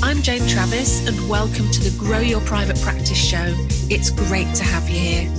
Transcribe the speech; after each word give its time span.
I'm 0.00 0.22
Jane 0.22 0.46
Travis, 0.46 1.06
and 1.08 1.28
welcome 1.28 1.68
to 1.72 1.80
the 1.80 1.94
Grow 1.98 2.20
Your 2.20 2.40
Private 2.42 2.80
Practice 2.80 3.18
Show. 3.18 3.52
It's 3.90 4.10
great 4.10 4.54
to 4.54 4.62
have 4.62 4.88
you 4.88 4.96
here. 4.96 5.30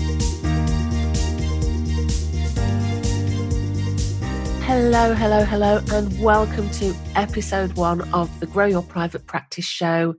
Hello, 4.63 5.15
hello, 5.15 5.45
hello, 5.45 5.81
and 5.93 6.19
welcome 6.19 6.69
to 6.71 6.93
episode 7.15 7.73
one 7.77 8.01
of 8.13 8.37
the 8.41 8.47
Grow 8.47 8.65
Your 8.65 8.83
Private 8.83 9.25
Practice 9.25 9.65
Show, 9.65 10.15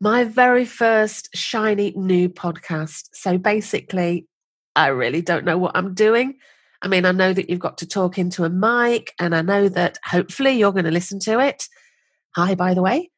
my 0.00 0.24
very 0.24 0.64
first 0.64 1.28
shiny 1.34 1.92
new 1.94 2.30
podcast. 2.30 3.10
So 3.12 3.36
basically, 3.36 4.26
I 4.74 4.88
really 4.88 5.20
don't 5.20 5.44
know 5.44 5.58
what 5.58 5.76
I'm 5.76 5.92
doing. 5.92 6.38
I 6.80 6.88
mean, 6.88 7.04
I 7.04 7.12
know 7.12 7.34
that 7.34 7.50
you've 7.50 7.60
got 7.60 7.78
to 7.78 7.86
talk 7.86 8.18
into 8.18 8.44
a 8.44 8.50
mic, 8.50 9.12
and 9.20 9.36
I 9.36 9.42
know 9.42 9.68
that 9.68 9.98
hopefully 10.04 10.52
you're 10.52 10.72
going 10.72 10.86
to 10.86 10.90
listen 10.90 11.20
to 11.20 11.38
it. 11.38 11.64
Hi, 12.34 12.54
by 12.54 12.72
the 12.72 12.82
way. 12.82 13.11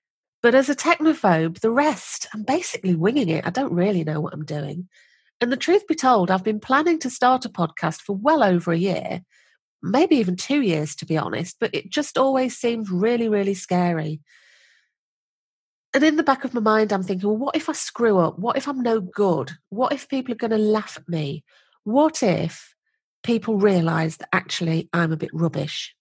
But 0.44 0.54
as 0.54 0.68
a 0.68 0.76
technophobe, 0.76 1.60
the 1.60 1.70
rest, 1.70 2.28
I'm 2.34 2.42
basically 2.42 2.94
winging 2.94 3.30
it. 3.30 3.46
I 3.46 3.50
don't 3.50 3.72
really 3.72 4.04
know 4.04 4.20
what 4.20 4.34
I'm 4.34 4.44
doing. 4.44 4.90
And 5.40 5.50
the 5.50 5.56
truth 5.56 5.86
be 5.86 5.94
told, 5.94 6.30
I've 6.30 6.44
been 6.44 6.60
planning 6.60 6.98
to 6.98 7.08
start 7.08 7.46
a 7.46 7.48
podcast 7.48 8.02
for 8.02 8.14
well 8.14 8.44
over 8.44 8.70
a 8.70 8.76
year, 8.76 9.22
maybe 9.82 10.16
even 10.16 10.36
two 10.36 10.60
years, 10.60 10.94
to 10.96 11.06
be 11.06 11.16
honest, 11.16 11.56
but 11.60 11.74
it 11.74 11.88
just 11.88 12.18
always 12.18 12.58
seems 12.58 12.90
really, 12.90 13.26
really 13.26 13.54
scary. 13.54 14.20
And 15.94 16.04
in 16.04 16.16
the 16.16 16.22
back 16.22 16.44
of 16.44 16.52
my 16.52 16.60
mind, 16.60 16.92
I'm 16.92 17.04
thinking, 17.04 17.26
well, 17.26 17.38
what 17.38 17.56
if 17.56 17.70
I 17.70 17.72
screw 17.72 18.18
up? 18.18 18.38
What 18.38 18.58
if 18.58 18.68
I'm 18.68 18.82
no 18.82 19.00
good? 19.00 19.52
What 19.70 19.94
if 19.94 20.10
people 20.10 20.34
are 20.34 20.36
going 20.36 20.50
to 20.50 20.58
laugh 20.58 20.98
at 20.98 21.08
me? 21.08 21.42
What 21.84 22.22
if 22.22 22.74
people 23.22 23.56
realize 23.56 24.18
that 24.18 24.28
actually 24.30 24.90
I'm 24.92 25.10
a 25.10 25.16
bit 25.16 25.30
rubbish? 25.32 25.96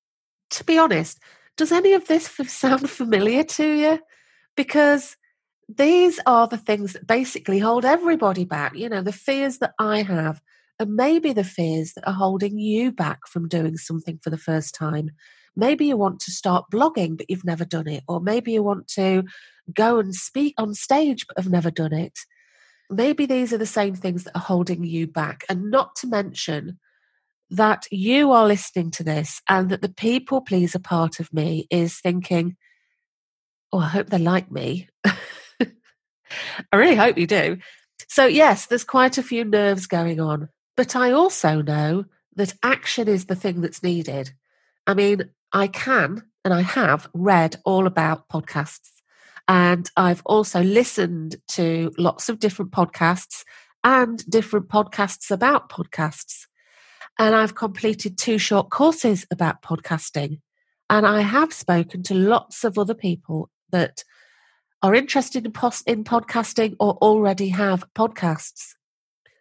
To 0.50 0.66
be 0.66 0.78
honest, 0.78 1.17
does 1.55 1.72
any 1.72 1.94
of 1.94 2.09
this 2.09 2.25
sound 2.47 2.89
familiar 2.89 3.44
to 3.44 3.72
you? 3.72 4.00
Because 4.56 5.18
these 5.70 6.20
are 6.26 6.48
the 6.48 6.58
things 6.58 6.94
that 6.94 7.08
basically 7.08 7.59
hold 7.59 7.86
everybody 7.86 8.46
back. 8.46 8.76
You 8.76 8.90
know, 8.90 9.02
the 9.02 9.12
fears 9.12 9.59
that 9.59 9.73
I 9.80 10.02
have, 10.04 10.42
and 10.80 10.96
maybe 10.96 11.34
the 11.34 11.44
fears 11.44 11.94
that 11.94 12.08
are 12.08 12.14
holding 12.14 12.59
you 12.59 12.92
back 12.92 13.28
from 13.28 13.48
doing 13.48 13.78
something 13.78 14.20
for 14.22 14.30
the 14.30 14.38
first 14.38 14.76
time. 14.76 15.12
Maybe 15.56 15.86
you 15.86 15.98
want 15.98 16.20
to 16.22 16.31
start 16.31 16.66
blogging, 16.72 17.18
but 17.18 17.30
you've 17.30 17.46
never 17.46 17.66
done 17.66 17.88
it. 17.88 18.04
Or 18.08 18.20
maybe 18.20 18.52
you 18.54 18.64
want 18.64 18.88
to 18.90 19.24
go 19.74 20.00
and 20.00 20.14
speak 20.14 20.56
on 20.58 20.74
stage, 20.74 21.28
but 21.28 21.38
have 21.38 21.52
never 21.52 21.70
done 21.70 21.94
it. 21.94 22.20
Maybe 22.90 23.26
these 23.26 23.54
are 23.54 23.58
the 23.58 23.66
same 23.66 23.96
things 23.96 24.24
that 24.24 24.36
are 24.36 24.42
holding 24.42 24.84
you 24.84 25.08
back. 25.08 25.46
And 25.50 25.70
not 25.70 25.96
to 25.98 26.08
mention 26.08 26.80
that 27.50 27.86
you 27.92 28.31
are 28.31 28.48
listening 28.48 28.90
to 28.92 29.04
this 29.04 29.42
and 29.48 29.70
that 29.70 29.81
the 29.81 29.90
people 29.90 30.42
pleaser 30.42 30.80
part 30.80 31.20
of 31.20 31.31
me 31.31 31.68
is 31.70 32.00
thinking, 32.00 32.58
oh, 33.73 33.79
I 33.79 33.88
hope 33.88 34.09
they 34.09 34.19
like 34.19 34.52
me. 34.52 34.88
I 35.05 36.75
really 36.75 36.95
hope 36.95 37.17
you 37.17 37.27
do. 37.27 37.57
So, 38.07 38.25
yes, 38.25 38.67
there's 38.67 38.83
quite 38.83 39.17
a 39.17 39.23
few 39.23 39.43
nerves 39.43 39.88
going 39.88 40.19
on. 40.19 40.49
But 40.78 40.95
I 40.95 41.11
also 41.11 41.61
know 41.61 42.06
that 42.35 42.53
action 42.63 43.07
is 43.07 43.25
the 43.25 43.35
thing 43.35 43.62
that's 43.62 43.83
needed. 43.83 44.31
I 44.88 44.94
mean, 44.94 45.29
I 45.51 45.67
can 45.67 46.23
and 46.45 46.53
I 46.53 46.62
have 46.62 47.09
read 47.13 47.56
all 47.66 47.88
about 47.88 48.29
podcasts. 48.29 48.89
And 49.47 49.89
I've 49.97 50.22
also 50.25 50.62
listened 50.62 51.35
to 51.50 51.91
lots 51.97 52.29
of 52.29 52.39
different 52.39 52.72
podcasts 52.72 53.44
and 53.83 54.23
different 54.29 54.69
podcasts 54.69 55.31
about 55.31 55.69
podcasts. 55.69 56.45
And 57.19 57.35
I've 57.35 57.56
completed 57.56 58.17
two 58.17 58.38
short 58.38 58.69
courses 58.69 59.25
about 59.31 59.62
podcasting. 59.62 60.39
And 60.89 61.06
I 61.06 61.22
have 61.22 61.53
spoken 61.53 62.03
to 62.03 62.13
lots 62.13 62.63
of 62.63 62.78
other 62.78 62.94
people 62.94 63.50
that 63.73 64.06
are 64.81 64.95
interested 64.95 65.45
in, 65.45 65.51
post- 65.51 65.88
in 65.88 66.06
podcasting 66.06 66.75
or 66.79 66.94
already 67.01 67.50
have 67.50 67.84
podcasts. 67.94 68.75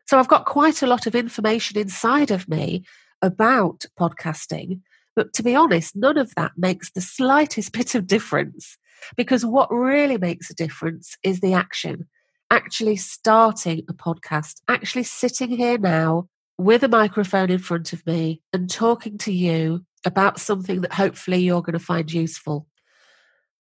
So 0.07 0.19
I've 0.19 0.29
got 0.29 0.47
quite 0.47 0.83
a 0.83 0.87
lot 0.87 1.07
of 1.07 1.15
information 1.15 1.79
inside 1.79 2.31
of 2.31 2.49
me 2.49 2.85
about 3.23 3.87
podcasting. 3.99 4.81
But 5.15 5.33
to 5.35 5.43
be 5.43 5.55
honest, 5.55 5.95
none 5.95 6.19
of 6.19 6.35
that 6.35 6.53
makes 6.57 6.91
the 6.91 7.01
slightest 7.01 7.73
bit 7.79 7.95
of 7.95 8.07
difference 8.07 8.77
because 9.17 9.45
what 9.45 9.73
really 9.73 10.19
makes 10.19 10.51
a 10.51 10.55
difference 10.55 11.17
is 11.23 11.41
the 11.41 11.55
action. 11.55 12.09
Actually 12.51 12.97
starting 12.97 13.83
a 13.89 13.95
podcast, 13.95 14.61
actually 14.69 15.05
sitting 15.05 15.51
here 15.51 15.79
now 15.79 16.29
with 16.59 16.83
a 16.83 16.89
microphone 16.89 17.51
in 17.51 17.59
front 17.59 17.93
of 17.93 18.07
me 18.07 18.41
and 18.53 18.71
talking 18.71 19.19
to 19.19 19.33
you 19.33 19.85
about 20.05 20.39
something 20.39 20.83
that 20.83 20.93
hopefully 20.93 21.39
you're 21.39 21.63
going 21.63 21.79
to 21.79 21.85
find 21.85 22.13
useful 22.13 22.67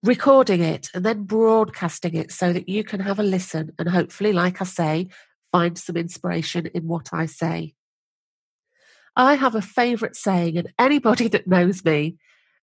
recording 0.02 0.62
it 0.62 0.88
and 0.94 1.04
then 1.04 1.24
broadcasting 1.24 2.14
it 2.14 2.32
so 2.32 2.52
that 2.52 2.68
you 2.68 2.82
can 2.84 3.00
have 3.00 3.18
a 3.18 3.22
listen 3.22 3.72
and 3.78 3.88
hopefully, 3.88 4.32
like 4.32 4.60
I 4.60 4.64
say, 4.64 5.08
find 5.52 5.78
some 5.78 5.96
inspiration 5.96 6.66
in 6.66 6.88
what 6.88 7.10
I 7.12 7.26
say. 7.26 7.74
I 9.14 9.34
have 9.34 9.54
a 9.54 9.62
favourite 9.62 10.16
saying, 10.16 10.56
and 10.56 10.72
anybody 10.78 11.28
that 11.28 11.46
knows 11.46 11.84
me 11.84 12.16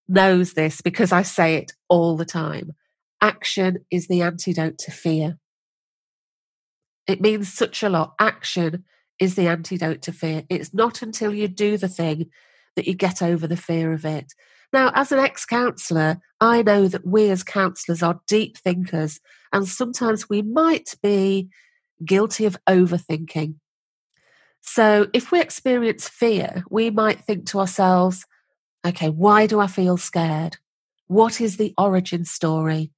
knows 0.07 0.53
this 0.53 0.81
because 0.81 1.11
I 1.11 1.21
say 1.21 1.55
it 1.55 1.71
all 1.87 2.17
the 2.17 2.25
time 2.25 2.71
action 3.21 3.79
is 3.91 4.07
the 4.07 4.21
antidote 4.21 4.77
to 4.79 4.91
fear. 4.91 5.37
It 7.07 7.21
means 7.21 7.51
such 7.51 7.83
a 7.83 7.89
lot. 7.89 8.13
Action 8.19 8.85
is 9.19 9.35
the 9.35 9.47
antidote 9.47 10.01
to 10.03 10.13
fear. 10.13 10.43
It's 10.49 10.73
not 10.73 11.01
until 11.01 11.33
you 11.33 11.47
do 11.47 11.77
the 11.77 11.89
thing 11.89 12.29
that 12.75 12.87
you 12.87 12.93
get 12.93 13.21
over 13.21 13.47
the 13.47 13.57
fear 13.57 13.91
of 13.91 14.05
it. 14.05 14.33
Now, 14.71 14.91
as 14.93 15.11
an 15.11 15.19
ex 15.19 15.45
counsellor, 15.45 16.19
I 16.39 16.61
know 16.61 16.87
that 16.87 17.05
we 17.05 17.29
as 17.29 17.43
counsellors 17.43 18.03
are 18.03 18.21
deep 18.27 18.57
thinkers, 18.57 19.19
and 19.51 19.67
sometimes 19.67 20.29
we 20.29 20.41
might 20.41 20.93
be 21.01 21.49
guilty 22.05 22.45
of 22.45 22.57
overthinking. 22.67 23.55
So, 24.61 25.07
if 25.13 25.31
we 25.31 25.41
experience 25.41 26.07
fear, 26.07 26.63
we 26.69 26.91
might 26.91 27.21
think 27.21 27.47
to 27.47 27.59
ourselves, 27.59 28.25
okay, 28.85 29.09
why 29.09 29.47
do 29.47 29.59
I 29.59 29.67
feel 29.67 29.97
scared? 29.97 30.57
What 31.07 31.41
is 31.41 31.57
the 31.57 31.73
origin 31.77 32.25
story? 32.25 32.91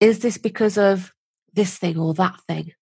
Is 0.00 0.20
this 0.20 0.38
because 0.38 0.78
of 0.78 1.12
this 1.52 1.76
thing 1.76 1.98
or 1.98 2.14
that 2.14 2.40
thing? 2.48 2.72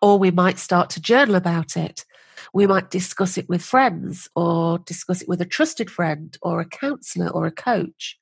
Or 0.00 0.18
we 0.18 0.30
might 0.30 0.58
start 0.58 0.90
to 0.90 1.00
journal 1.00 1.34
about 1.34 1.76
it 1.76 2.04
we 2.52 2.66
might 2.66 2.90
discuss 2.90 3.38
it 3.38 3.48
with 3.48 3.62
friends 3.62 4.28
or 4.34 4.78
discuss 4.78 5.22
it 5.22 5.28
with 5.28 5.40
a 5.40 5.46
trusted 5.46 5.90
friend 5.90 6.36
or 6.42 6.60
a 6.60 6.64
counselor 6.64 7.28
or 7.28 7.46
a 7.46 7.52
coach. 7.52 8.18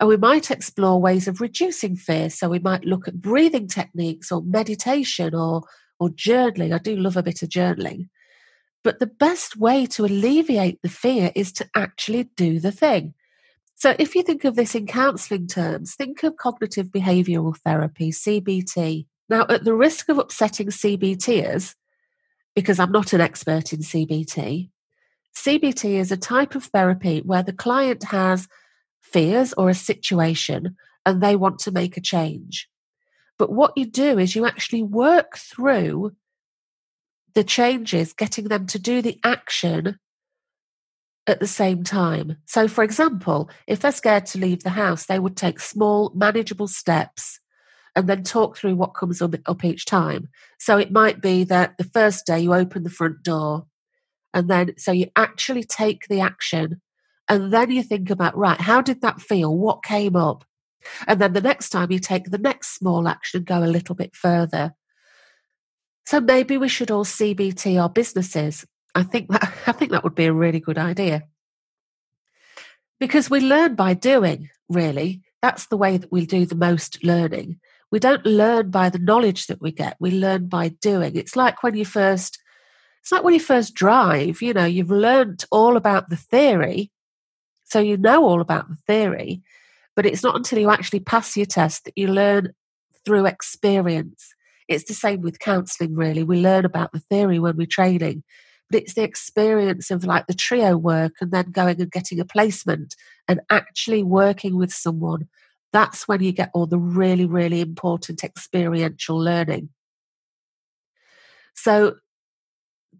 And 0.00 0.08
we 0.08 0.16
might 0.16 0.50
explore 0.50 1.00
ways 1.00 1.28
of 1.28 1.40
reducing 1.40 1.96
fear. 1.96 2.28
So 2.28 2.48
we 2.48 2.58
might 2.58 2.84
look 2.84 3.06
at 3.06 3.20
breathing 3.20 3.68
techniques 3.68 4.32
or 4.32 4.42
meditation 4.42 5.34
or, 5.34 5.62
or 6.00 6.08
journaling. 6.08 6.74
I 6.74 6.78
do 6.78 6.96
love 6.96 7.16
a 7.16 7.22
bit 7.22 7.42
of 7.42 7.48
journaling. 7.48 8.08
But 8.82 8.98
the 8.98 9.06
best 9.06 9.56
way 9.56 9.86
to 9.86 10.04
alleviate 10.04 10.82
the 10.82 10.88
fear 10.88 11.30
is 11.36 11.52
to 11.52 11.68
actually 11.76 12.24
do 12.36 12.58
the 12.58 12.72
thing. 12.72 13.14
So 13.76 13.94
if 13.98 14.14
you 14.14 14.22
think 14.22 14.44
of 14.44 14.56
this 14.56 14.74
in 14.74 14.86
counselling 14.86 15.46
terms, 15.46 15.94
think 15.94 16.22
of 16.22 16.36
cognitive 16.36 16.88
behavioural 16.88 17.56
therapy, 17.64 18.10
CBT. 18.10 19.06
Now, 19.28 19.46
at 19.48 19.64
the 19.64 19.74
risk 19.74 20.08
of 20.08 20.18
upsetting 20.18 20.68
CBTers, 20.68 21.74
because 22.54 22.78
I'm 22.78 22.92
not 22.92 23.12
an 23.12 23.20
expert 23.20 23.72
in 23.72 23.80
CBT. 23.80 24.70
CBT 25.36 25.94
is 25.94 26.12
a 26.12 26.16
type 26.16 26.54
of 26.54 26.64
therapy 26.64 27.20
where 27.20 27.42
the 27.42 27.52
client 27.52 28.04
has 28.04 28.48
fears 29.00 29.52
or 29.54 29.70
a 29.70 29.74
situation 29.74 30.76
and 31.06 31.22
they 31.22 31.36
want 31.36 31.58
to 31.60 31.70
make 31.70 31.96
a 31.96 32.02
change. 32.02 32.68
But 33.38 33.50
what 33.50 33.76
you 33.76 33.86
do 33.86 34.18
is 34.18 34.36
you 34.36 34.46
actually 34.46 34.82
work 34.82 35.36
through 35.36 36.12
the 37.34 37.44
changes, 37.44 38.12
getting 38.12 38.48
them 38.48 38.66
to 38.68 38.78
do 38.78 39.00
the 39.00 39.18
action 39.24 39.98
at 41.26 41.40
the 41.40 41.46
same 41.46 41.82
time. 41.82 42.36
So, 42.46 42.68
for 42.68 42.84
example, 42.84 43.48
if 43.66 43.80
they're 43.80 43.92
scared 43.92 44.26
to 44.26 44.38
leave 44.38 44.62
the 44.62 44.70
house, 44.70 45.06
they 45.06 45.18
would 45.18 45.36
take 45.36 45.60
small, 45.60 46.12
manageable 46.14 46.68
steps 46.68 47.40
and 47.94 48.08
then 48.08 48.22
talk 48.22 48.56
through 48.56 48.76
what 48.76 48.94
comes 48.94 49.20
up, 49.20 49.34
up 49.46 49.64
each 49.64 49.84
time. 49.84 50.28
So 50.58 50.78
it 50.78 50.92
might 50.92 51.20
be 51.20 51.44
that 51.44 51.76
the 51.78 51.84
first 51.84 52.26
day 52.26 52.40
you 52.40 52.54
open 52.54 52.82
the 52.82 52.90
front 52.90 53.22
door, 53.22 53.66
and 54.34 54.48
then 54.48 54.74
so 54.78 54.92
you 54.92 55.08
actually 55.16 55.64
take 55.64 56.06
the 56.08 56.20
action, 56.20 56.80
and 57.28 57.52
then 57.52 57.70
you 57.70 57.82
think 57.82 58.10
about, 58.10 58.36
right, 58.36 58.60
how 58.60 58.80
did 58.80 59.02
that 59.02 59.20
feel? 59.20 59.56
What 59.56 59.84
came 59.84 60.16
up? 60.16 60.44
And 61.06 61.20
then 61.20 61.32
the 61.32 61.40
next 61.40 61.70
time 61.70 61.92
you 61.92 61.98
take 61.98 62.24
the 62.24 62.38
next 62.38 62.74
small 62.76 63.06
action 63.06 63.38
and 63.38 63.46
go 63.46 63.62
a 63.62 63.66
little 63.66 63.94
bit 63.94 64.14
further. 64.16 64.74
So 66.06 66.20
maybe 66.20 66.58
we 66.58 66.68
should 66.68 66.90
all 66.90 67.04
CBT 67.04 67.80
our 67.80 67.88
businesses. 67.88 68.64
I 68.94 69.02
think 69.02 69.30
that 69.30 69.52
I 69.66 69.72
think 69.72 69.92
that 69.92 70.04
would 70.04 70.14
be 70.14 70.26
a 70.26 70.32
really 70.32 70.60
good 70.60 70.78
idea. 70.78 71.24
Because 72.98 73.28
we 73.28 73.40
learn 73.40 73.74
by 73.74 73.94
doing, 73.94 74.48
really. 74.68 75.22
That's 75.40 75.66
the 75.66 75.76
way 75.76 75.96
that 75.96 76.12
we 76.12 76.24
do 76.24 76.46
the 76.46 76.54
most 76.54 77.02
learning. 77.02 77.58
We 77.92 78.00
don't 78.00 78.24
learn 78.26 78.70
by 78.70 78.88
the 78.88 78.98
knowledge 78.98 79.46
that 79.46 79.60
we 79.60 79.70
get. 79.70 79.96
We 80.00 80.10
learn 80.10 80.48
by 80.48 80.68
doing. 80.68 81.14
It's 81.14 81.36
like 81.36 81.62
when 81.62 81.76
you 81.76 81.84
first 81.84 82.38
it's 83.02 83.10
like 83.10 83.24
when 83.24 83.34
you 83.34 83.40
first 83.40 83.74
drive, 83.74 84.40
you 84.42 84.54
know, 84.54 84.64
you've 84.64 84.90
learned 84.90 85.44
all 85.50 85.76
about 85.76 86.08
the 86.08 86.16
theory. 86.16 86.92
So 87.64 87.80
you 87.80 87.96
know 87.96 88.24
all 88.24 88.40
about 88.40 88.68
the 88.68 88.76
theory, 88.86 89.42
but 89.96 90.06
it's 90.06 90.22
not 90.22 90.36
until 90.36 90.60
you 90.60 90.70
actually 90.70 91.00
pass 91.00 91.36
your 91.36 91.46
test 91.46 91.84
that 91.84 91.94
you 91.96 92.06
learn 92.06 92.52
through 93.04 93.26
experience. 93.26 94.32
It's 94.68 94.84
the 94.84 94.94
same 94.94 95.20
with 95.20 95.40
counselling, 95.40 95.96
really. 95.96 96.22
We 96.22 96.40
learn 96.40 96.64
about 96.64 96.92
the 96.92 97.00
theory 97.00 97.40
when 97.40 97.56
we're 97.56 97.66
training, 97.66 98.22
but 98.70 98.82
it's 98.82 98.94
the 98.94 99.02
experience 99.02 99.90
of 99.90 100.04
like 100.04 100.28
the 100.28 100.34
trio 100.34 100.76
work 100.76 101.14
and 101.20 101.32
then 101.32 101.50
going 101.50 101.80
and 101.80 101.90
getting 101.90 102.20
a 102.20 102.24
placement 102.24 102.94
and 103.26 103.40
actually 103.50 104.04
working 104.04 104.56
with 104.56 104.72
someone. 104.72 105.28
That's 105.72 106.06
when 106.06 106.22
you 106.22 106.32
get 106.32 106.50
all 106.54 106.66
the 106.66 106.78
really, 106.78 107.26
really 107.26 107.60
important 107.60 108.24
experiential 108.24 109.18
learning. 109.18 109.70
So 111.54 111.96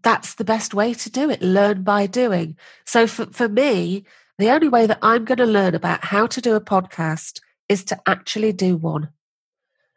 that's 0.01 0.35
the 0.35 0.43
best 0.43 0.73
way 0.73 0.93
to 0.93 1.09
do 1.09 1.29
it 1.29 1.41
learn 1.41 1.83
by 1.83 2.07
doing. 2.07 2.57
So 2.85 3.07
for, 3.07 3.27
for 3.27 3.47
me, 3.47 4.05
the 4.37 4.49
only 4.49 4.67
way 4.67 4.87
that 4.87 4.99
I'm 5.01 5.25
going 5.25 5.37
to 5.37 5.45
learn 5.45 5.75
about 5.75 6.03
how 6.03 6.27
to 6.27 6.41
do 6.41 6.55
a 6.55 6.61
podcast 6.61 7.39
is 7.69 7.83
to 7.85 7.99
actually 8.07 8.51
do 8.51 8.75
one. 8.75 9.09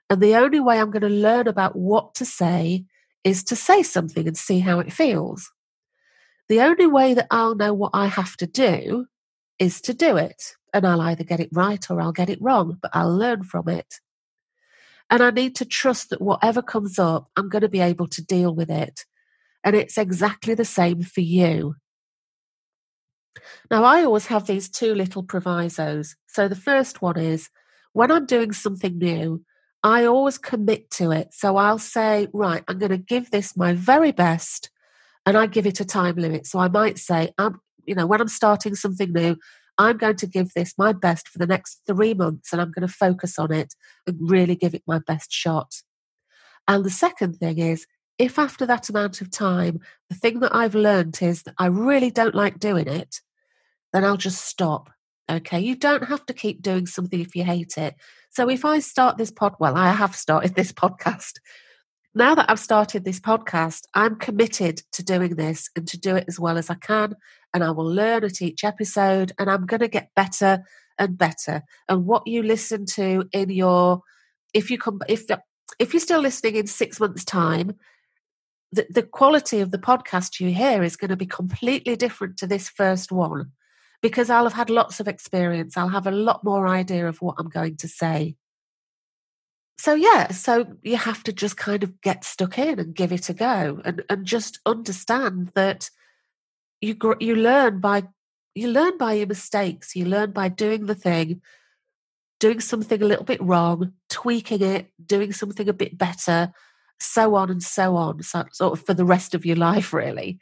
And 0.08 0.20
the 0.20 0.36
only 0.36 0.60
way 0.60 0.78
I'm 0.78 0.90
going 0.90 1.02
to 1.02 1.08
learn 1.08 1.48
about 1.48 1.76
what 1.76 2.14
to 2.16 2.24
say 2.24 2.84
is 3.24 3.42
to 3.44 3.56
say 3.56 3.82
something 3.82 4.26
and 4.26 4.36
see 4.36 4.60
how 4.60 4.78
it 4.78 4.92
feels. 4.92 5.50
The 6.48 6.60
only 6.60 6.86
way 6.86 7.14
that 7.14 7.26
I'll 7.30 7.56
know 7.56 7.74
what 7.74 7.90
I 7.92 8.06
have 8.06 8.36
to 8.36 8.46
do 8.46 9.06
is 9.58 9.80
to 9.82 9.94
do 9.94 10.16
it. 10.16 10.40
And 10.76 10.86
I'll 10.86 11.00
either 11.00 11.24
get 11.24 11.40
it 11.40 11.48
right 11.52 11.90
or 11.90 12.02
I'll 12.02 12.12
get 12.12 12.28
it 12.28 12.38
wrong, 12.42 12.76
but 12.82 12.90
I'll 12.92 13.16
learn 13.16 13.44
from 13.44 13.66
it. 13.66 13.94
And 15.08 15.22
I 15.22 15.30
need 15.30 15.56
to 15.56 15.64
trust 15.64 16.10
that 16.10 16.20
whatever 16.20 16.60
comes 16.60 16.98
up, 16.98 17.30
I'm 17.34 17.48
going 17.48 17.62
to 17.62 17.68
be 17.70 17.80
able 17.80 18.08
to 18.08 18.22
deal 18.22 18.54
with 18.54 18.70
it. 18.70 19.06
And 19.64 19.74
it's 19.74 19.96
exactly 19.96 20.52
the 20.52 20.66
same 20.66 21.00
for 21.00 21.22
you. 21.22 21.76
Now, 23.70 23.84
I 23.84 24.04
always 24.04 24.26
have 24.26 24.46
these 24.46 24.68
two 24.68 24.94
little 24.94 25.22
provisos. 25.22 26.14
So 26.26 26.46
the 26.46 26.54
first 26.54 27.00
one 27.00 27.18
is 27.18 27.48
when 27.94 28.12
I'm 28.12 28.26
doing 28.26 28.52
something 28.52 28.98
new, 28.98 29.42
I 29.82 30.04
always 30.04 30.36
commit 30.36 30.90
to 30.92 31.10
it. 31.10 31.32
So 31.32 31.56
I'll 31.56 31.78
say, 31.78 32.28
right, 32.34 32.62
I'm 32.68 32.78
going 32.78 32.90
to 32.90 32.98
give 32.98 33.30
this 33.30 33.56
my 33.56 33.72
very 33.72 34.12
best 34.12 34.68
and 35.24 35.38
I 35.38 35.46
give 35.46 35.66
it 35.66 35.80
a 35.80 35.86
time 35.86 36.16
limit. 36.16 36.46
So 36.46 36.58
I 36.58 36.68
might 36.68 36.98
say, 36.98 37.32
I'm, 37.38 37.62
you 37.86 37.94
know, 37.94 38.06
when 38.06 38.20
I'm 38.20 38.28
starting 38.28 38.74
something 38.74 39.10
new, 39.10 39.38
I'm 39.78 39.98
going 39.98 40.16
to 40.16 40.26
give 40.26 40.52
this 40.54 40.74
my 40.78 40.92
best 40.92 41.28
for 41.28 41.38
the 41.38 41.46
next 41.46 41.80
three 41.86 42.14
months 42.14 42.52
and 42.52 42.60
I'm 42.60 42.72
going 42.72 42.86
to 42.86 42.92
focus 42.92 43.38
on 43.38 43.52
it 43.52 43.74
and 44.06 44.16
really 44.20 44.56
give 44.56 44.74
it 44.74 44.82
my 44.86 44.98
best 44.98 45.32
shot. 45.32 45.74
And 46.68 46.84
the 46.84 46.90
second 46.90 47.34
thing 47.34 47.58
is, 47.58 47.86
if 48.18 48.38
after 48.38 48.64
that 48.66 48.88
amount 48.88 49.20
of 49.20 49.30
time, 49.30 49.80
the 50.08 50.16
thing 50.16 50.40
that 50.40 50.54
I've 50.54 50.74
learned 50.74 51.18
is 51.20 51.42
that 51.42 51.54
I 51.58 51.66
really 51.66 52.10
don't 52.10 52.34
like 52.34 52.58
doing 52.58 52.88
it, 52.88 53.20
then 53.92 54.04
I'll 54.04 54.16
just 54.16 54.44
stop. 54.44 54.90
Okay. 55.30 55.60
You 55.60 55.76
don't 55.76 56.04
have 56.04 56.24
to 56.26 56.32
keep 56.32 56.62
doing 56.62 56.86
something 56.86 57.20
if 57.20 57.34
you 57.34 57.44
hate 57.44 57.76
it. 57.76 57.94
So 58.30 58.48
if 58.48 58.64
I 58.64 58.78
start 58.78 59.18
this 59.18 59.30
pod, 59.30 59.56
well, 59.58 59.76
I 59.76 59.92
have 59.92 60.14
started 60.14 60.54
this 60.54 60.72
podcast. 60.72 61.34
Now 62.14 62.34
that 62.34 62.50
I've 62.50 62.60
started 62.60 63.04
this 63.04 63.20
podcast, 63.20 63.82
I'm 63.92 64.16
committed 64.16 64.82
to 64.92 65.04
doing 65.04 65.34
this 65.34 65.68
and 65.76 65.86
to 65.88 65.98
do 65.98 66.16
it 66.16 66.24
as 66.28 66.40
well 66.40 66.56
as 66.56 66.70
I 66.70 66.74
can. 66.74 67.14
And 67.56 67.64
I 67.64 67.70
will 67.70 67.90
learn 67.90 68.22
at 68.22 68.42
each 68.42 68.64
episode 68.64 69.32
and 69.38 69.48
I'm 69.48 69.64
going 69.64 69.80
to 69.80 69.88
get 69.88 70.14
better 70.14 70.62
and 70.98 71.16
better. 71.16 71.62
And 71.88 72.04
what 72.04 72.26
you 72.26 72.42
listen 72.42 72.84
to 72.96 73.26
in 73.32 73.48
your, 73.48 74.02
if 74.52 74.70
you 74.70 74.76
come, 74.76 75.00
if, 75.08 75.24
if 75.78 75.94
you're 75.94 76.00
still 76.02 76.20
listening 76.20 76.56
in 76.56 76.66
six 76.66 77.00
months' 77.00 77.24
time, 77.24 77.76
the, 78.72 78.86
the 78.90 79.02
quality 79.02 79.60
of 79.60 79.70
the 79.70 79.78
podcast 79.78 80.38
you 80.38 80.52
hear 80.52 80.82
is 80.82 80.96
going 80.96 81.08
to 81.08 81.16
be 81.16 81.24
completely 81.24 81.96
different 81.96 82.36
to 82.36 82.46
this 82.46 82.68
first 82.68 83.10
one 83.10 83.52
because 84.02 84.28
I'll 84.28 84.44
have 84.44 84.52
had 84.52 84.68
lots 84.68 85.00
of 85.00 85.08
experience. 85.08 85.78
I'll 85.78 85.88
have 85.88 86.06
a 86.06 86.10
lot 86.10 86.44
more 86.44 86.68
idea 86.68 87.08
of 87.08 87.22
what 87.22 87.36
I'm 87.38 87.48
going 87.48 87.78
to 87.78 87.88
say. 87.88 88.36
So, 89.78 89.94
yeah, 89.94 90.28
so 90.28 90.66
you 90.82 90.98
have 90.98 91.22
to 91.22 91.32
just 91.32 91.56
kind 91.56 91.82
of 91.82 92.02
get 92.02 92.22
stuck 92.22 92.58
in 92.58 92.78
and 92.78 92.94
give 92.94 93.12
it 93.12 93.30
a 93.30 93.32
go 93.32 93.80
and, 93.82 94.04
and 94.10 94.26
just 94.26 94.58
understand 94.66 95.52
that 95.54 95.88
you, 96.80 96.96
you 97.20 97.36
learn 97.36 97.80
by 97.80 98.04
you 98.56 98.68
learn 98.68 98.96
by 98.96 99.12
your 99.12 99.26
mistakes. 99.26 99.94
You 99.94 100.06
learn 100.06 100.32
by 100.32 100.48
doing 100.48 100.86
the 100.86 100.94
thing, 100.94 101.42
doing 102.40 102.60
something 102.60 103.02
a 103.02 103.06
little 103.06 103.24
bit 103.24 103.42
wrong, 103.42 103.92
tweaking 104.08 104.62
it, 104.62 104.90
doing 105.04 105.34
something 105.34 105.68
a 105.68 105.74
bit 105.74 105.98
better, 105.98 106.52
so 106.98 107.34
on 107.34 107.50
and 107.50 107.62
so 107.62 107.96
on, 107.96 108.22
so, 108.22 108.46
sort 108.52 108.78
of 108.78 108.86
for 108.86 108.94
the 108.94 109.04
rest 109.04 109.34
of 109.34 109.44
your 109.44 109.56
life, 109.70 109.92
really. 109.92 110.38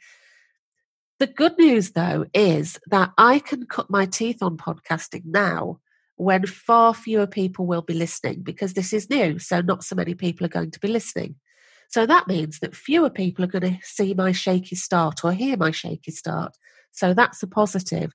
The 1.19 1.27
good 1.27 1.57
news, 1.57 1.91
though, 1.91 2.25
is 2.33 2.79
that 2.87 3.11
I 3.17 3.39
can 3.39 3.65
cut 3.65 3.89
my 3.89 4.05
teeth 4.05 4.41
on 4.41 4.57
podcasting 4.57 5.23
now 5.25 5.79
when 6.15 6.45
far 6.45 6.93
fewer 6.93 7.27
people 7.27 7.65
will 7.65 7.81
be 7.81 7.93
listening 7.93 8.43
because 8.43 8.73
this 8.73 8.93
is 8.93 9.09
new. 9.09 9.39
So, 9.39 9.59
not 9.59 9.83
so 9.83 9.95
many 9.95 10.13
people 10.15 10.45
are 10.45 10.49
going 10.49 10.71
to 10.71 10.79
be 10.79 10.87
listening. 10.87 11.35
So, 11.89 12.05
that 12.05 12.27
means 12.27 12.59
that 12.59 12.75
fewer 12.75 13.09
people 13.09 13.45
are 13.45 13.49
going 13.59 13.73
to 13.73 13.79
see 13.83 14.13
my 14.13 14.31
shaky 14.31 14.75
start 14.75 15.23
or 15.23 15.31
hear 15.31 15.57
my 15.57 15.71
shaky 15.71 16.11
start. 16.11 16.55
So, 16.91 17.13
that's 17.13 17.41
a 17.43 17.47
positive. 17.47 18.13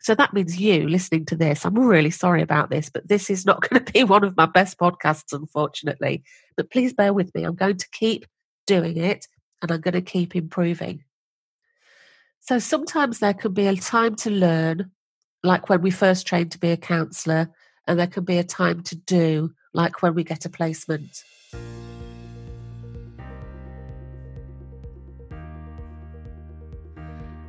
So 0.00 0.14
that 0.14 0.32
means 0.32 0.60
you 0.60 0.88
listening 0.88 1.26
to 1.26 1.36
this. 1.36 1.64
I'm 1.64 1.78
really 1.78 2.10
sorry 2.10 2.42
about 2.42 2.70
this, 2.70 2.88
but 2.88 3.08
this 3.08 3.30
is 3.30 3.44
not 3.44 3.60
going 3.68 3.84
to 3.84 3.92
be 3.92 4.04
one 4.04 4.24
of 4.24 4.36
my 4.36 4.46
best 4.46 4.78
podcasts, 4.78 5.32
unfortunately. 5.32 6.22
But 6.56 6.70
please 6.70 6.92
bear 6.92 7.12
with 7.12 7.34
me. 7.34 7.44
I'm 7.44 7.56
going 7.56 7.78
to 7.78 7.88
keep 7.90 8.26
doing 8.66 8.96
it 8.96 9.26
and 9.60 9.70
I'm 9.70 9.80
going 9.80 9.94
to 9.94 10.02
keep 10.02 10.36
improving. 10.36 11.04
So 12.40 12.58
sometimes 12.58 13.18
there 13.18 13.34
can 13.34 13.52
be 13.52 13.66
a 13.66 13.76
time 13.76 14.14
to 14.16 14.30
learn, 14.30 14.90
like 15.42 15.68
when 15.68 15.82
we 15.82 15.90
first 15.90 16.26
train 16.26 16.48
to 16.50 16.58
be 16.58 16.70
a 16.70 16.76
counsellor, 16.76 17.50
and 17.86 17.98
there 17.98 18.06
can 18.06 18.24
be 18.24 18.38
a 18.38 18.44
time 18.44 18.82
to 18.84 18.96
do, 18.96 19.50
like 19.74 20.02
when 20.02 20.14
we 20.14 20.24
get 20.24 20.46
a 20.46 20.50
placement. 20.50 21.24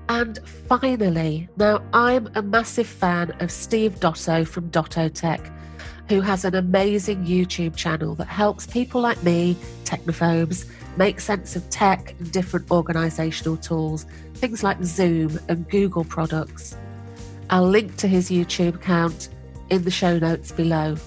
And 0.10 0.40
finally, 0.68 1.48
now 1.56 1.84
I'm 1.94 2.30
a 2.34 2.42
massive 2.42 2.88
fan 2.88 3.32
of 3.42 3.52
Steve 3.52 4.00
Dotto 4.00 4.44
from 4.46 4.72
Dotto 4.72 5.14
Tech, 5.14 5.40
who 6.10 6.20
has 6.22 6.44
an 6.46 6.56
amazing 6.56 7.26
YouTube 7.26 7.76
channel 7.76 8.16
that 8.16 8.26
helps 8.26 8.66
people 8.66 9.02
like 9.02 9.22
me, 9.22 9.56
technophobes, 9.84 10.66
make 10.98 11.20
sense 11.20 11.56
of 11.56 11.70
tech 11.70 12.16
and 12.18 12.32
different 12.32 12.66
organisational 12.70 13.62
tools, 13.62 14.08
things 14.34 14.64
like 14.64 14.84
Zoom 14.84 15.40
and 15.48 15.70
Google 15.70 16.04
products. 16.04 16.76
I'll 17.52 17.70
link 17.70 17.96
to 17.98 18.08
his 18.08 18.32
YouTube 18.32 18.76
account 18.76 19.30
in 19.70 19.84
the 19.84 19.92
show 19.92 20.18
notes 20.18 20.52
below. 20.52 20.98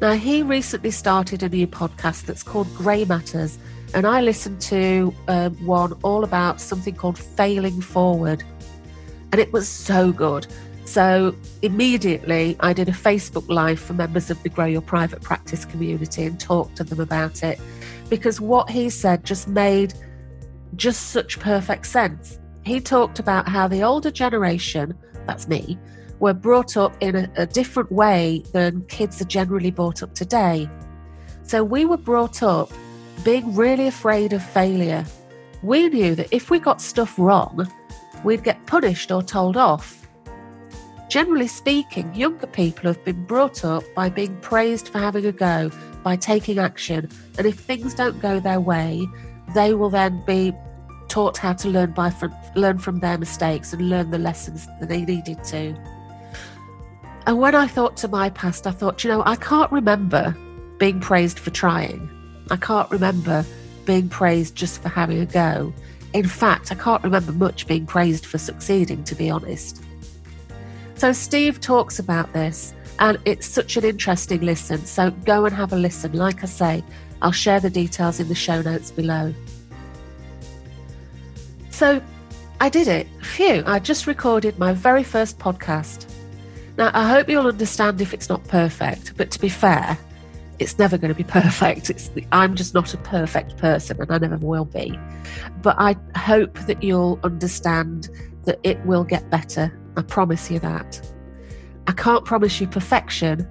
Now, 0.00 0.12
he 0.12 0.42
recently 0.42 0.92
started 0.92 1.42
a 1.42 1.48
new 1.48 1.66
podcast 1.66 2.26
that's 2.26 2.42
called 2.42 2.72
Grey 2.74 3.04
Matters 3.04 3.58
and 3.94 4.06
I 4.06 4.20
listened 4.20 4.60
to 4.62 5.14
um, 5.28 5.54
one 5.64 5.92
all 6.02 6.24
about 6.24 6.60
something 6.60 6.94
called 6.94 7.18
failing 7.18 7.80
forward, 7.80 8.44
and 9.32 9.40
it 9.40 9.52
was 9.52 9.68
so 9.68 10.12
good. 10.12 10.46
So 10.84 11.34
immediately, 11.62 12.56
I 12.60 12.72
did 12.72 12.88
a 12.88 12.92
Facebook 12.92 13.48
Live 13.48 13.78
for 13.78 13.92
members 13.92 14.30
of 14.30 14.42
the 14.42 14.48
Grow 14.48 14.64
Your 14.64 14.80
Private 14.80 15.22
Practice 15.22 15.64
community 15.64 16.24
and 16.24 16.38
talked 16.40 16.76
to 16.76 16.84
them 16.84 17.00
about 17.00 17.42
it 17.42 17.60
because 18.08 18.40
what 18.40 18.70
he 18.70 18.88
said 18.88 19.24
just 19.24 19.48
made 19.48 19.92
just 20.76 21.08
such 21.10 21.38
perfect 21.40 21.86
sense. 21.86 22.38
He 22.64 22.80
talked 22.80 23.18
about 23.18 23.48
how 23.48 23.68
the 23.68 23.82
older 23.82 24.10
generation, 24.10 24.96
that's 25.28 25.46
me, 25.46 25.78
were 26.18 26.34
brought 26.34 26.76
up 26.76 26.96
in 27.00 27.14
a, 27.14 27.30
a 27.36 27.46
different 27.46 27.92
way 27.92 28.42
than 28.52 28.82
kids 28.86 29.20
are 29.20 29.26
generally 29.26 29.70
brought 29.70 30.02
up 30.02 30.14
today. 30.14 30.68
So 31.44 31.62
we 31.62 31.84
were 31.84 31.96
brought 31.98 32.42
up 32.42 32.72
being 33.24 33.54
really 33.54 33.86
afraid 33.86 34.32
of 34.32 34.42
failure. 34.42 35.04
We 35.62 35.88
knew 35.88 36.14
that 36.16 36.28
if 36.32 36.50
we 36.50 36.58
got 36.58 36.80
stuff 36.80 37.16
wrong, 37.18 37.70
we'd 38.24 38.42
get 38.42 38.66
punished 38.66 39.12
or 39.12 39.22
told 39.22 39.56
off. 39.56 40.08
Generally 41.08 41.48
speaking, 41.48 42.14
younger 42.14 42.46
people 42.46 42.84
have 42.84 43.02
been 43.04 43.24
brought 43.24 43.64
up 43.64 43.82
by 43.94 44.08
being 44.08 44.36
praised 44.40 44.88
for 44.88 44.98
having 44.98 45.24
a 45.26 45.32
go, 45.32 45.70
by 46.02 46.16
taking 46.16 46.58
action, 46.58 47.08
and 47.38 47.46
if 47.46 47.58
things 47.58 47.94
don't 47.94 48.20
go 48.20 48.40
their 48.40 48.60
way, 48.60 49.06
they 49.54 49.74
will 49.74 49.90
then 49.90 50.22
be 50.26 50.52
taught 51.08 51.38
how 51.38 51.52
to 51.54 51.68
learn 51.68 51.92
by 51.92 52.10
from, 52.10 52.34
learn 52.54 52.78
from 52.78 53.00
their 53.00 53.18
mistakes 53.18 53.72
and 53.72 53.88
learn 53.88 54.10
the 54.10 54.18
lessons 54.18 54.66
that 54.80 54.88
they 54.88 55.04
needed 55.04 55.42
to. 55.44 55.74
And 57.26 57.38
when 57.38 57.54
I 57.54 57.66
thought 57.66 57.96
to 57.98 58.08
my 58.08 58.30
past, 58.30 58.66
I 58.66 58.70
thought, 58.70 59.04
you 59.04 59.10
know, 59.10 59.22
I 59.26 59.36
can't 59.36 59.70
remember 59.70 60.36
being 60.78 61.00
praised 61.00 61.38
for 61.38 61.50
trying. 61.50 62.08
I 62.50 62.56
can't 62.56 62.90
remember 62.90 63.44
being 63.84 64.08
praised 64.08 64.54
just 64.54 64.80
for 64.80 64.88
having 64.88 65.20
a 65.20 65.26
go. 65.26 65.72
In 66.14 66.26
fact, 66.26 66.72
I 66.72 66.74
can't 66.74 67.02
remember 67.02 67.32
much 67.32 67.66
being 67.66 67.84
praised 67.84 68.24
for 68.24 68.38
succeeding, 68.38 69.04
to 69.04 69.14
be 69.14 69.28
honest. 69.28 69.82
So, 70.94 71.12
Steve 71.12 71.60
talks 71.60 71.98
about 71.98 72.32
this, 72.32 72.74
and 72.98 73.18
it's 73.24 73.46
such 73.46 73.76
an 73.76 73.84
interesting 73.84 74.40
listen. 74.40 74.84
So, 74.86 75.10
go 75.10 75.44
and 75.44 75.54
have 75.54 75.72
a 75.72 75.76
listen. 75.76 76.12
Like 76.12 76.42
I 76.42 76.46
say, 76.46 76.82
I'll 77.20 77.32
share 77.32 77.60
the 77.60 77.70
details 77.70 78.20
in 78.20 78.28
the 78.28 78.34
show 78.34 78.62
notes 78.62 78.90
below. 78.90 79.34
So, 81.78 82.02
I 82.60 82.70
did 82.70 82.88
it. 82.88 83.06
Phew, 83.22 83.62
I 83.64 83.78
just 83.78 84.08
recorded 84.08 84.58
my 84.58 84.72
very 84.72 85.04
first 85.04 85.38
podcast. 85.38 86.12
Now, 86.76 86.90
I 86.92 87.08
hope 87.08 87.28
you'll 87.28 87.46
understand 87.46 88.00
if 88.00 88.12
it's 88.12 88.28
not 88.28 88.42
perfect, 88.48 89.16
but 89.16 89.30
to 89.30 89.38
be 89.38 89.48
fair, 89.48 89.96
it's 90.58 90.76
never 90.76 90.98
going 90.98 91.14
to 91.14 91.16
be 91.16 91.22
perfect. 91.40 91.88
It's, 91.88 92.10
I'm 92.32 92.56
just 92.56 92.74
not 92.74 92.94
a 92.94 92.96
perfect 92.96 93.58
person 93.58 94.02
and 94.02 94.10
I 94.10 94.18
never 94.18 94.38
will 94.38 94.64
be. 94.64 94.98
But 95.62 95.76
I 95.78 95.94
hope 96.16 96.58
that 96.66 96.82
you'll 96.82 97.20
understand 97.22 98.08
that 98.42 98.58
it 98.64 98.84
will 98.84 99.04
get 99.04 99.30
better. 99.30 99.72
I 99.96 100.02
promise 100.02 100.50
you 100.50 100.58
that. 100.58 101.00
I 101.86 101.92
can't 101.92 102.24
promise 102.24 102.60
you 102.60 102.66
perfection. 102.66 103.46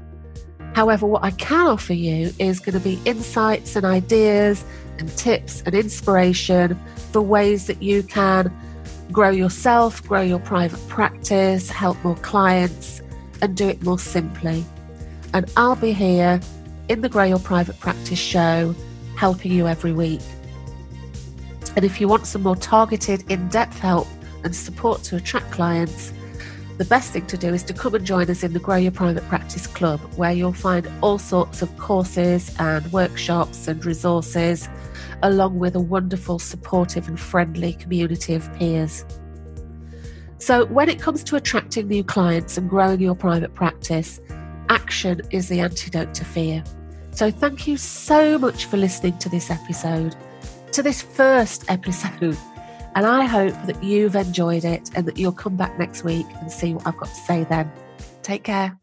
However, 0.75 1.07
what 1.07 1.24
I 1.24 1.31
can 1.31 1.67
offer 1.67 1.93
you 1.93 2.34
is 2.39 2.60
going 2.60 2.77
to 2.77 2.81
be 2.81 3.00
insights 3.05 3.77
and 3.77 3.86
ideas 3.86 4.65
and 5.00 5.10
tips 5.18 5.62
and 5.66 5.75
inspiration 5.75 6.80
for 7.12 7.22
ways 7.22 7.68
that 7.68 7.82
you 7.82 8.04
can 8.04 8.51
grow 9.12 9.30
yourself, 9.30 10.06
grow 10.08 10.22
your 10.22 10.39
private 10.39 10.86
practice, 10.89 11.70
help 11.70 12.01
more 12.04 12.16
clients, 12.18 13.01
and 13.42 13.56
do 13.56 13.68
it 13.68 13.82
more 13.84 14.00
simply. 14.00 14.66
And 15.34 15.51
I'll 15.56 15.75
be 15.75 15.94
here 15.94 16.39
in 16.89 17.01
the 17.01 17.10
Grow 17.10 17.24
Your 17.24 17.39
Private 17.39 17.80
Practice 17.80 18.20
show, 18.20 18.75
helping 19.16 19.51
you 19.51 19.68
every 19.68 19.92
week. 19.92 20.22
And 21.75 21.86
if 21.86 22.01
you 22.01 22.08
want 22.08 22.25
some 22.25 22.44
more 22.44 22.56
targeted, 22.56 23.30
in 23.30 23.48
depth 23.50 23.80
help 23.80 24.08
and 24.44 24.56
support 24.56 25.04
to 25.04 25.18
attract 25.18 25.51
clients, 25.51 26.12
the 26.77 26.86
best 26.86 27.12
thing 27.12 27.25
to 27.25 27.38
do 27.38 27.53
is 27.53 27.63
to 27.63 27.74
come 27.74 27.96
and 27.96 28.05
join 28.05 28.29
us 28.29 28.43
in 28.43 28.53
the 28.53 28.60
Grow 28.60 28.75
Your 28.75 28.91
Private 28.91 29.27
Practice 29.27 29.65
Club, 29.65 30.00
where 30.15 30.31
you'll 30.31 30.53
find 30.53 30.88
all 31.01 31.17
sorts 31.17 31.63
of 31.63 31.75
courses 31.77 32.55
and 32.60 32.91
workshops 32.91 33.67
and 33.67 33.84
resources, 33.84 34.69
along 35.24 35.57
with 35.57 35.75
a 35.75 35.79
wonderful, 35.79 36.38
supportive, 36.38 37.07
and 37.07 37.19
friendly 37.19 37.74
community 37.74 38.36
of 38.36 38.53
peers. 38.55 39.05
So, 40.38 40.65
when 40.65 40.88
it 40.88 41.01
comes 41.01 41.24
to 41.25 41.36
attracting 41.36 41.88
new 41.88 42.03
clients 42.03 42.60
and 42.60 42.69
growing 42.69 43.01
your 43.01 43.15
private 43.15 43.55
practice, 43.55 44.19
action 44.69 45.22
is 45.31 45.50
the 45.50 45.62
antidote 45.62 46.13
to 46.13 46.25
fear. 46.25 46.63
So, 47.10 47.31
thank 47.31 47.67
you 47.67 47.77
so 47.77 48.38
much 48.38 48.65
for 48.65 48.77
listening 48.77 49.17
to 49.17 49.29
this 49.29 49.50
episode, 49.50 50.15
to 50.74 50.84
this 50.84 51.01
first 51.01 51.65
episode. 51.72 52.38
And 52.98 53.06
I 53.06 53.25
hope 53.25 53.54
that 53.68 53.84
you've 53.84 54.16
enjoyed 54.16 54.66
it 54.66 54.89
and 54.96 55.06
that 55.06 55.20
you'll 55.20 55.32
come 55.32 55.56
back 55.56 55.77
next 55.77 56.04
week 56.04 56.25
and 56.42 56.51
see 56.51 56.74
what 56.74 56.88
I've 56.88 56.98
got 56.98 57.10
to 57.10 57.13
say 57.13 57.44
then. 57.44 57.72
Take 58.24 58.44
care. 58.44 58.75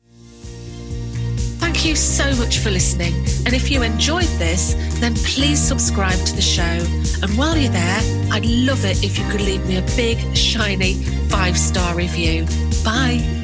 Thank 1.59 1.85
you 1.85 1.97
so 1.97 2.33
much 2.37 2.61
for 2.61 2.71
listening. 2.71 3.13
And 3.45 3.55
if 3.55 3.73
you 3.73 3.83
enjoyed 3.83 4.31
this, 4.39 4.75
then 5.01 5.17
please 5.17 5.61
subscribe 5.61 6.25
to 6.27 6.37
the 6.37 6.41
show. 6.41 6.63
And 6.63 7.37
while 7.37 7.57
you're 7.57 7.73
there, 7.73 8.01
I'd 8.31 8.47
love 8.47 8.85
it 8.85 9.03
if 9.03 9.19
you 9.19 9.29
could 9.31 9.41
leave 9.41 9.67
me 9.67 9.79
a 9.79 9.97
big, 9.97 10.37
shiny 10.37 10.95
five 11.29 11.59
star 11.59 11.97
review. 11.97 12.47
Bye. 12.85 13.44